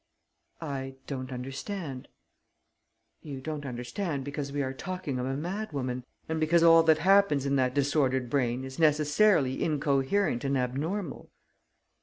"I 0.63 0.95
don't 1.05 1.31
understand." 1.31 2.07
"You 3.21 3.39
don't 3.39 3.67
understand, 3.67 4.23
because 4.23 4.51
we 4.51 4.63
are 4.63 4.73
talking 4.73 5.19
of 5.19 5.27
a 5.27 5.37
madwoman... 5.37 6.05
and 6.27 6.39
because 6.39 6.63
all 6.63 6.81
that 6.81 6.97
happens 6.97 7.45
in 7.45 7.55
that 7.57 7.75
disordered 7.75 8.27
brain 8.27 8.63
is 8.65 8.79
necessarily 8.79 9.63
incoherent 9.63 10.43
and 10.43 10.57
abnormal?" 10.57 11.29